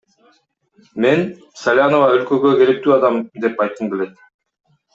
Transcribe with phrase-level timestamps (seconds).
[1.05, 1.21] Мен
[1.65, 4.17] Салянова– өлкөгө керектүү адам деп айткым келет.